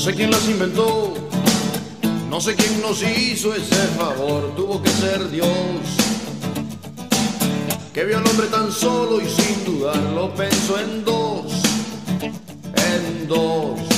[0.00, 1.12] sé quién las inventó,
[2.30, 5.46] no sé quién nos hizo ese favor, tuvo que ser Dios.
[7.92, 11.52] Que vio al hombre tan solo y sin dudarlo pensó en dos,
[12.22, 13.89] en dos.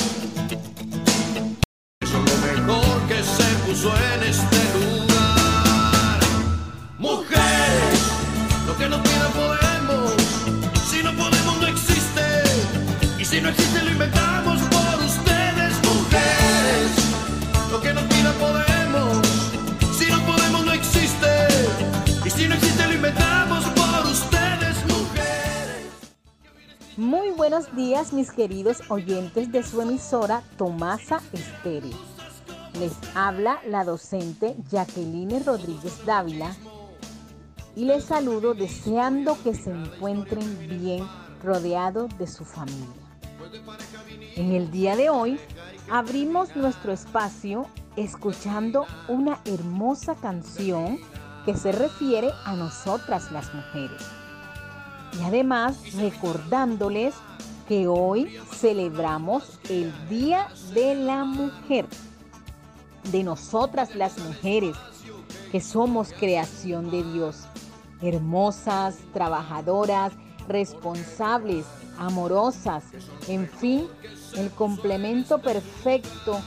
[27.35, 31.97] Buenos días mis queridos oyentes de su emisora Tomasa Estéreo.
[32.79, 36.55] Les habla la docente Jacqueline Rodríguez Dávila
[37.75, 41.07] y les saludo deseando que se encuentren bien
[41.43, 42.87] rodeados de su familia.
[44.35, 45.39] En el día de hoy
[45.89, 50.99] abrimos nuestro espacio escuchando una hermosa canción
[51.45, 54.03] que se refiere a nosotras las mujeres.
[55.19, 57.13] Y además recordándoles
[57.67, 61.85] que hoy celebramos el Día de la Mujer,
[63.11, 64.75] de nosotras las mujeres,
[65.51, 67.43] que somos creación de Dios,
[68.01, 70.13] hermosas, trabajadoras,
[70.47, 71.65] responsables,
[71.97, 72.83] amorosas,
[73.27, 73.87] en fin,
[74.35, 76.41] el complemento perfecto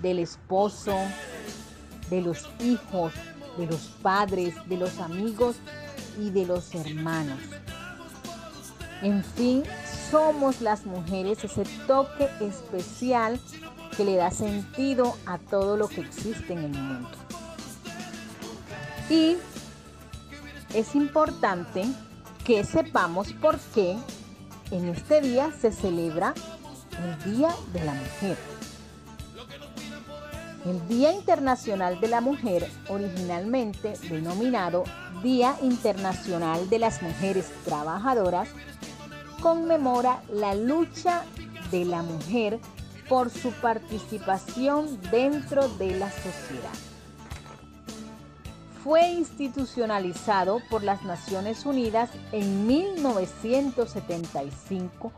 [0.00, 0.94] del esposo,
[2.10, 3.12] de los hijos,
[3.56, 5.56] de los padres, de los amigos
[6.18, 7.38] y de los hermanos.
[9.02, 9.62] En fin,
[10.10, 13.38] somos las mujeres ese toque especial
[13.96, 17.10] que le da sentido a todo lo que existe en el mundo.
[19.10, 19.36] Y
[20.74, 21.84] es importante
[22.44, 23.96] que sepamos por qué
[24.70, 26.34] en este día se celebra
[26.98, 28.57] el Día de la Mujer.
[30.64, 34.82] El Día Internacional de la Mujer, originalmente denominado
[35.22, 38.48] Día Internacional de las Mujeres Trabajadoras,
[39.40, 41.22] conmemora la lucha
[41.70, 42.58] de la mujer
[43.08, 46.74] por su participación dentro de la sociedad.
[48.82, 55.12] Fue institucionalizado por las Naciones Unidas en 1975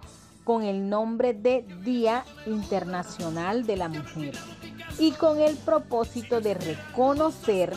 [0.45, 4.35] con el nombre de Día Internacional de la Mujer
[5.01, 7.73] y con el propósito de reconocer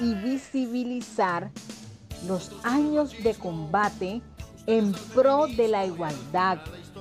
[0.00, 1.50] y visibilizar
[2.26, 4.22] los años de combate
[4.66, 6.58] en pro de la igualdad,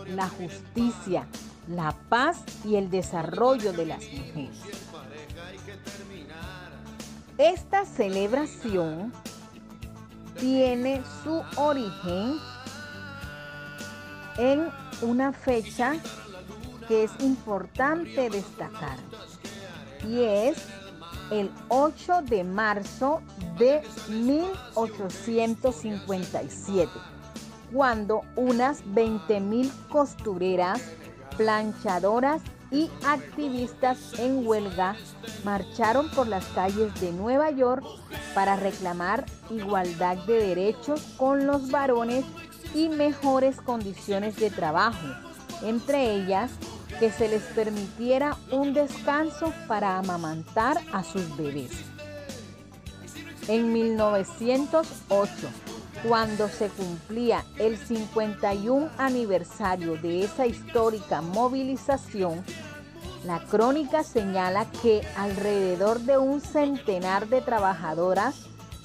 [0.07, 1.25] la justicia,
[1.69, 4.59] la paz y el desarrollo de las mujeres.
[7.37, 9.13] Esta celebración
[10.37, 12.39] tiene su origen
[14.37, 14.69] en
[15.01, 15.93] una fecha
[16.89, 18.97] que es importante destacar
[20.07, 20.57] y es
[21.31, 23.21] el 8 de marzo
[23.57, 26.91] de 1857
[27.73, 30.81] cuando unas 20.000 costureras,
[31.37, 34.95] planchadoras y activistas en huelga
[35.43, 37.83] marcharon por las calles de Nueva York
[38.33, 42.25] para reclamar igualdad de derechos con los varones
[42.73, 45.07] y mejores condiciones de trabajo,
[45.61, 46.51] entre ellas
[46.99, 51.71] que se les permitiera un descanso para amamantar a sus bebés.
[53.47, 55.31] En 1908,
[56.07, 62.43] cuando se cumplía el 51 aniversario de esa histórica movilización,
[63.25, 68.35] la crónica señala que alrededor de un centenar de trabajadoras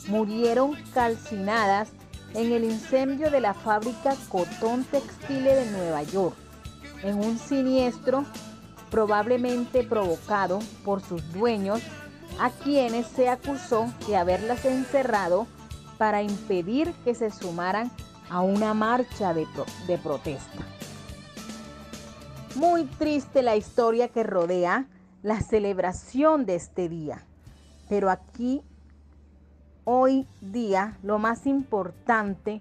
[0.09, 1.91] murieron calcinadas
[2.35, 6.37] en el incendio de la fábrica Cotón Textile de Nueva York,
[7.03, 8.25] en un siniestro
[8.91, 11.81] probablemente provocado por sus dueños
[12.39, 15.47] a quienes se acusó de haberlas encerrado
[15.99, 17.91] para impedir que se sumaran
[18.31, 19.47] a una marcha de,
[19.87, 20.65] de protesta.
[22.55, 24.87] Muy triste la historia que rodea
[25.23, 27.25] la celebración de este día,
[27.89, 28.63] pero aquí
[29.85, 32.61] hoy día lo más importante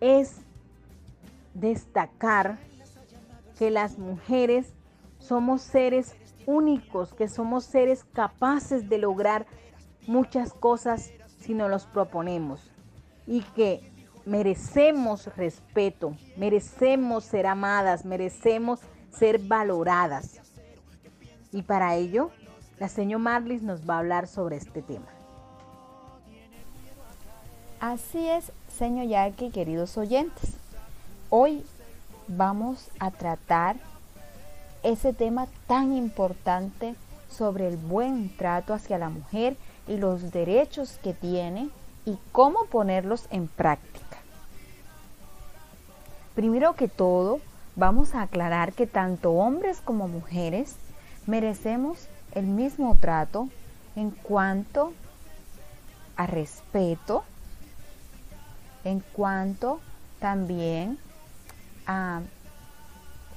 [0.00, 0.36] es
[1.54, 2.58] destacar
[3.60, 4.72] que las mujeres
[5.18, 6.14] somos seres
[6.46, 9.46] únicos, que somos seres capaces de lograr
[10.06, 12.70] muchas cosas si nos los proponemos
[13.26, 13.82] y que
[14.24, 18.80] merecemos respeto, merecemos ser amadas, merecemos
[19.10, 20.40] ser valoradas.
[21.52, 22.30] Y para ello,
[22.78, 25.08] la señora Marlis nos va a hablar sobre este tema.
[27.78, 30.56] Así es, señor Jackie, queridos oyentes.
[31.28, 31.62] Hoy
[32.30, 33.76] vamos a tratar
[34.84, 36.94] ese tema tan importante
[37.28, 39.56] sobre el buen trato hacia la mujer
[39.88, 41.70] y los derechos que tiene
[42.06, 44.18] y cómo ponerlos en práctica.
[46.34, 47.40] Primero que todo,
[47.74, 50.76] vamos a aclarar que tanto hombres como mujeres
[51.26, 53.48] merecemos el mismo trato
[53.96, 54.92] en cuanto
[56.16, 57.24] a respeto,
[58.84, 59.80] en cuanto
[60.20, 60.98] también
[61.90, 62.20] a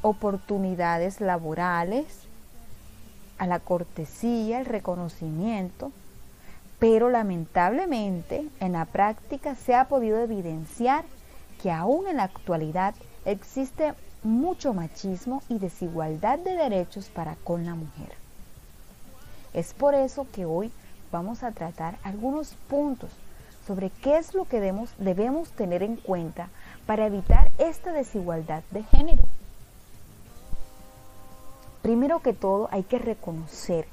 [0.04, 2.06] oportunidades laborales,
[3.40, 5.92] a la cortesía, el reconocimiento,
[6.78, 11.04] pero lamentablemente en la práctica se ha podido evidenciar
[11.64, 12.94] que aún en la actualidad
[13.26, 18.14] existe mucho machismo y desigualdad de derechos para con la mujer.
[19.54, 20.72] Es por eso que hoy
[21.12, 23.10] vamos a tratar algunos puntos
[23.66, 26.50] sobre qué es lo que debemos, debemos tener en cuenta
[26.86, 29.24] para evitar esta desigualdad de género.
[31.82, 33.88] Primero que todo hay que reconocer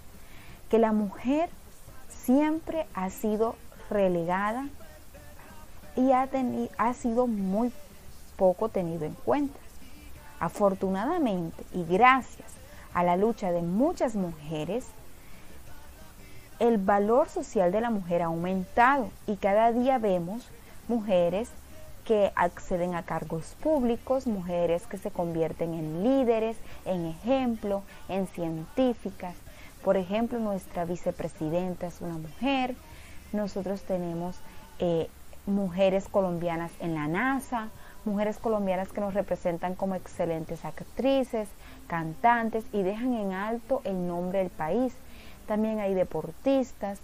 [0.69, 1.51] que la mujer
[2.09, 3.57] siempre ha sido
[3.89, 4.69] relegada
[5.97, 6.29] y ha,
[6.79, 7.73] ha sido muy
[8.37, 9.59] poco tenido en cuenta.
[10.39, 12.49] Afortunadamente y gracias
[12.95, 14.87] a la lucha de muchas mujeres,
[16.61, 20.47] el valor social de la mujer ha aumentado y cada día vemos
[20.89, 21.51] mujeres
[22.11, 29.37] que acceden a cargos públicos, mujeres que se convierten en líderes, en ejemplo, en científicas.
[29.85, 32.75] Por ejemplo, nuestra vicepresidenta es una mujer,
[33.33, 34.35] nosotros tenemos
[34.81, 35.09] eh,
[35.47, 37.69] mujeres colombianas en la NASA,
[38.05, 41.49] mujeres colombianas que nos representan como excelentes actrices,
[41.87, 44.97] cantantes y dejan en alto el nombre del país
[45.47, 47.01] también hay deportistas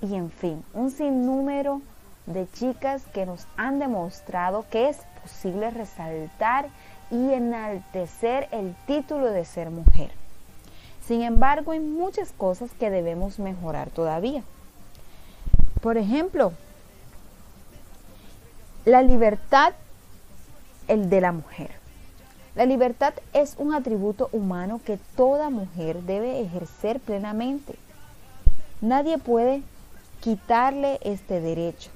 [0.00, 1.82] y en fin, un sinnúmero
[2.26, 6.68] de chicas que nos han demostrado que es posible resaltar
[7.10, 10.10] y enaltecer el título de ser mujer.
[11.06, 14.44] Sin embargo, hay muchas cosas que debemos mejorar todavía.
[15.80, 16.52] Por ejemplo,
[18.84, 19.72] la libertad
[20.90, 21.70] el de la mujer.
[22.56, 27.76] La libertad es un atributo humano que toda mujer debe ejercer plenamente.
[28.80, 29.62] Nadie puede
[30.20, 31.90] quitarle este derecho.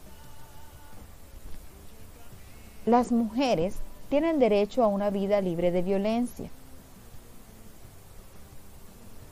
[2.87, 3.77] Las mujeres
[4.11, 6.51] tienen derecho a una vida libre de violencia.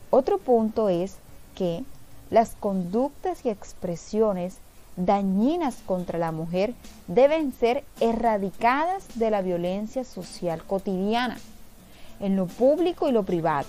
[0.09, 1.17] Otro punto es
[1.55, 1.85] que
[2.31, 4.57] las conductas y expresiones
[4.97, 6.75] dañinas contra la mujer
[7.09, 11.39] deben ser erradicadas de la violencia social cotidiana,
[12.21, 13.69] en lo público y lo privado,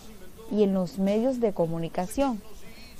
[0.49, 2.41] y en los medios de comunicación.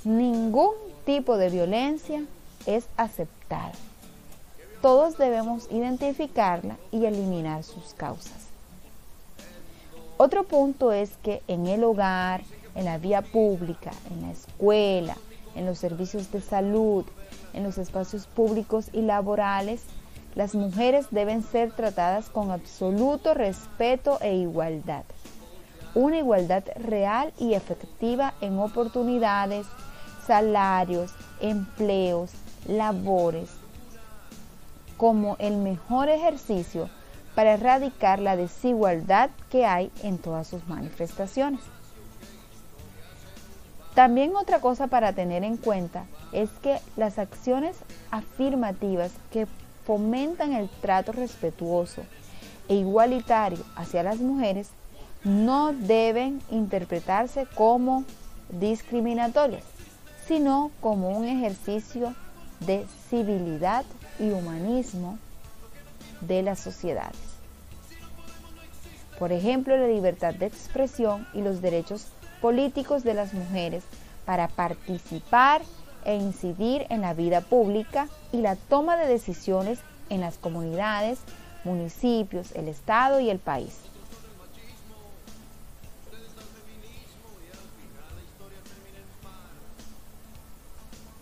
[0.04, 0.72] Ningún
[1.06, 2.22] tipo de violencia
[2.66, 3.72] es aceptada.
[4.84, 8.48] Todos debemos identificarla y eliminar sus causas.
[10.18, 12.42] Otro punto es que en el hogar,
[12.74, 15.16] en la vía pública, en la escuela,
[15.54, 17.06] en los servicios de salud,
[17.54, 19.80] en los espacios públicos y laborales,
[20.34, 25.04] las mujeres deben ser tratadas con absoluto respeto e igualdad.
[25.94, 29.64] Una igualdad real y efectiva en oportunidades,
[30.26, 32.32] salarios, empleos,
[32.68, 33.63] labores,
[34.96, 36.88] como el mejor ejercicio
[37.34, 41.60] para erradicar la desigualdad que hay en todas sus manifestaciones.
[43.94, 47.76] También otra cosa para tener en cuenta es que las acciones
[48.10, 49.46] afirmativas que
[49.84, 52.02] fomentan el trato respetuoso
[52.68, 54.70] e igualitario hacia las mujeres
[55.22, 58.04] no deben interpretarse como
[58.48, 59.62] discriminatorias,
[60.26, 62.14] sino como un ejercicio
[62.60, 63.84] de civilidad
[64.18, 65.18] y humanismo
[66.20, 67.18] de las sociedades.
[69.18, 72.06] Por ejemplo, la libertad de expresión y los derechos
[72.40, 73.84] políticos de las mujeres
[74.24, 75.62] para participar
[76.04, 79.78] e incidir en la vida pública y la toma de decisiones
[80.10, 81.20] en las comunidades,
[81.64, 83.78] municipios, el Estado y el país.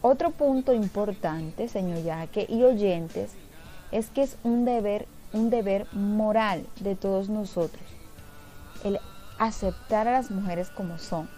[0.02, 3.30] Otro punto importante, señor Yaque y oyentes,
[3.92, 7.82] es que es un deber, un deber moral de todos nosotros
[8.84, 8.98] el
[9.38, 11.28] aceptar a las mujeres como son,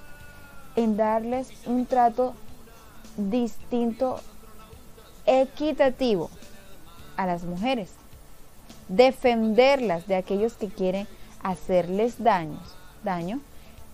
[0.77, 2.35] en darles un trato
[3.17, 4.21] distinto,
[5.27, 6.31] equitativo
[7.17, 7.93] a las mujeres,
[8.89, 11.07] defenderlas de aquellos que quieren
[11.43, 13.41] hacerles daños, daño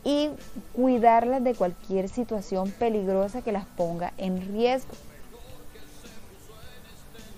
[0.05, 0.31] y
[0.73, 4.93] cuidarlas de cualquier situación peligrosa que las ponga en riesgo.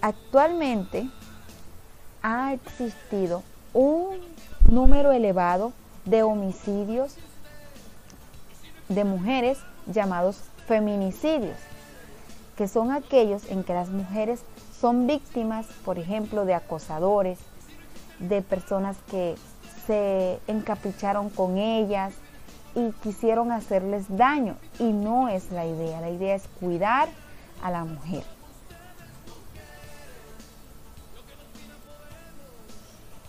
[0.00, 1.08] Actualmente
[2.22, 3.42] ha existido
[3.72, 4.18] un
[4.70, 5.72] número elevado
[6.04, 7.16] de homicidios
[8.88, 11.56] de mujeres llamados feminicidios,
[12.56, 14.40] que son aquellos en que las mujeres
[14.78, 17.38] son víctimas, por ejemplo, de acosadores,
[18.18, 19.36] de personas que
[19.86, 22.12] se encapricharon con ellas
[22.74, 24.56] y quisieron hacerles daño.
[24.78, 27.08] Y no es la idea, la idea es cuidar
[27.62, 28.24] a la mujer.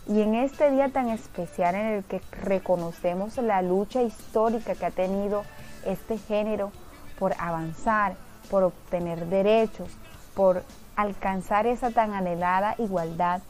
[0.07, 4.91] Y en este día tan especial en el que reconocemos la lucha histórica que ha
[4.91, 5.43] tenido
[5.85, 6.71] este género
[7.17, 8.15] por avanzar,
[8.49, 9.89] por obtener derechos,
[10.35, 10.63] por
[10.97, 13.41] alcanzar esa tan anhelada igualdad,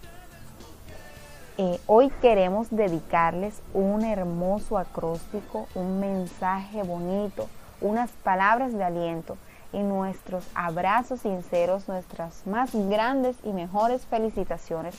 [1.58, 7.48] eh, hoy queremos dedicarles un hermoso acróstico, un mensaje bonito,
[7.80, 9.38] unas palabras de aliento
[9.72, 14.96] y nuestros abrazos sinceros, nuestras más grandes y mejores felicitaciones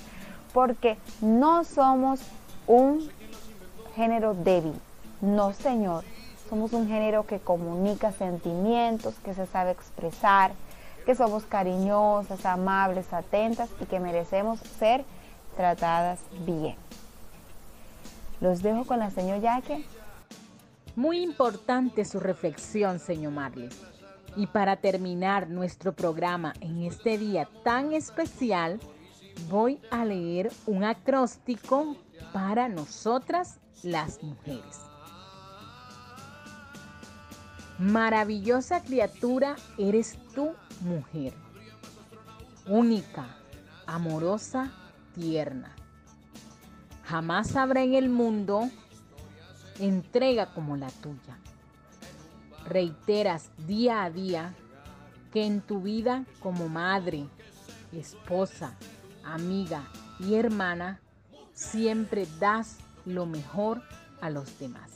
[0.53, 2.21] porque no somos
[2.69, 3.11] un
[3.97, 4.81] género débil,
[5.21, 6.05] no señor,
[6.49, 10.53] somos un género que comunica sentimientos, que se sabe expresar,
[11.05, 15.05] que somos cariñosas, amables, atentas y que merecemos ser
[15.55, 16.77] tratadas bien.
[18.41, 19.85] Los dejo con la señora Yaque.
[20.97, 23.81] Muy importante su reflexión, señor Marles.
[24.37, 28.81] Y para terminar nuestro programa en este día tan especial,
[29.49, 31.97] voy a leer un acróstico
[32.33, 34.81] para nosotras las mujeres.
[37.79, 41.33] Maravillosa criatura eres tú, mujer.
[42.67, 43.27] Única,
[43.87, 44.73] amorosa,
[45.15, 45.75] tierna.
[47.05, 48.71] Jamás habrá en el mundo
[49.79, 51.39] entrega como la tuya.
[52.67, 54.55] Reiteras día a día
[55.33, 57.27] que en tu vida como madre,
[57.93, 58.75] esposa,
[59.25, 59.85] amiga
[60.21, 61.01] y hermana,
[61.53, 63.83] siempre das lo mejor
[64.21, 64.91] a los demás.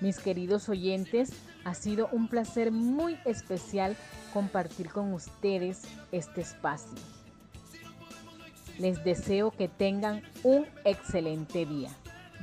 [0.00, 1.32] Mis queridos oyentes,
[1.64, 3.96] ha sido un placer muy especial
[4.32, 7.17] compartir con ustedes este espacio.
[8.78, 11.90] Les deseo que tengan un excelente día.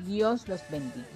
[0.05, 1.07] Dios los bendiga.